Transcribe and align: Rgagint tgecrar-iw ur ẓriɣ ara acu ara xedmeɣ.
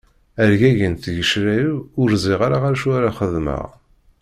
Rgagint 0.51 1.01
tgecrar-iw 1.03 1.77
ur 2.01 2.09
ẓriɣ 2.23 2.41
ara 2.47 2.57
acu 2.71 2.89
ara 2.97 3.11
xedmeɣ. 3.17 3.65